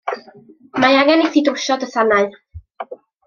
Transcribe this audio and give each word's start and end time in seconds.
Mae 0.83 0.97
angen 1.01 1.21
i 1.27 1.29
ti 1.35 1.45
drwsio 1.49 1.77
dy 1.83 1.91
sanau. 1.93 2.35